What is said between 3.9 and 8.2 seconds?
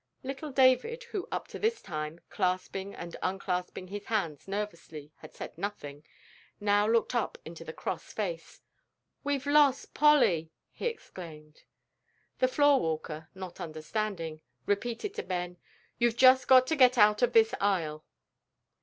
hands nervously, had said nothing, now looked up into the cross